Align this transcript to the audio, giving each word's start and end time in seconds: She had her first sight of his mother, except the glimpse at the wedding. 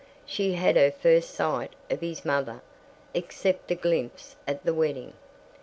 She 0.25 0.53
had 0.53 0.77
her 0.77 0.89
first 0.89 1.29
sight 1.29 1.75
of 1.91 2.01
his 2.01 2.25
mother, 2.25 2.61
except 3.13 3.67
the 3.67 3.75
glimpse 3.75 4.35
at 4.47 4.65
the 4.65 4.73
wedding. 4.73 5.13